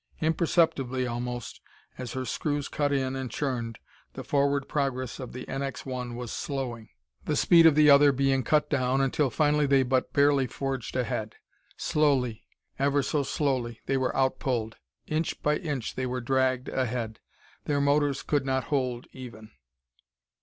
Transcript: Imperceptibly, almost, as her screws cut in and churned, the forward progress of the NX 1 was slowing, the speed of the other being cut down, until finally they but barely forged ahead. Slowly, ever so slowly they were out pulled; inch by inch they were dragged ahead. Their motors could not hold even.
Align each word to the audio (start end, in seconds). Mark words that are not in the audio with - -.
Imperceptibly, 0.19 1.05
almost, 1.05 1.61
as 1.95 2.13
her 2.13 2.25
screws 2.25 2.67
cut 2.67 2.91
in 2.91 3.15
and 3.15 3.29
churned, 3.29 3.77
the 4.13 4.23
forward 4.23 4.67
progress 4.67 5.19
of 5.19 5.31
the 5.31 5.45
NX 5.45 5.85
1 5.85 6.15
was 6.15 6.31
slowing, 6.31 6.89
the 7.25 7.35
speed 7.35 7.67
of 7.67 7.75
the 7.75 7.87
other 7.87 8.11
being 8.11 8.41
cut 8.43 8.67
down, 8.67 8.99
until 8.99 9.29
finally 9.29 9.67
they 9.67 9.83
but 9.83 10.11
barely 10.11 10.47
forged 10.47 10.95
ahead. 10.95 11.35
Slowly, 11.77 12.47
ever 12.79 13.03
so 13.03 13.21
slowly 13.21 13.79
they 13.85 13.95
were 13.95 14.17
out 14.17 14.39
pulled; 14.39 14.77
inch 15.05 15.39
by 15.43 15.57
inch 15.57 15.93
they 15.93 16.07
were 16.07 16.19
dragged 16.19 16.67
ahead. 16.69 17.19
Their 17.65 17.79
motors 17.79 18.23
could 18.23 18.43
not 18.43 18.63
hold 18.73 19.05
even. 19.13 19.51